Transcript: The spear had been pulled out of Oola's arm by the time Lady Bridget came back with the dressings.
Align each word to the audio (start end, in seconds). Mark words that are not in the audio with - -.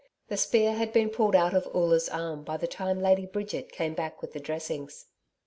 The 0.29 0.35
spear 0.37 0.73
had 0.73 0.91
been 0.93 1.11
pulled 1.11 1.35
out 1.35 1.53
of 1.53 1.67
Oola's 1.75 2.09
arm 2.09 2.43
by 2.43 2.57
the 2.57 2.65
time 2.65 3.01
Lady 3.03 3.27
Bridget 3.27 3.71
came 3.71 3.93
back 3.93 4.19
with 4.19 4.33
the 4.33 4.39
dressings. 4.39 5.05